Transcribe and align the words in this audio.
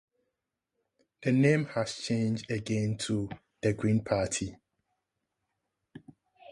The 1.21 1.31
name 1.31 1.65
has 1.75 1.93
changed 1.95 2.49
again 2.49 2.97
to 3.01 3.29
The 3.61 3.73
Green 3.73 4.03
Party. 4.03 4.57